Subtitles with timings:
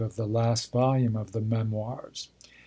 [0.03, 2.29] of the last volume of the Memoirs.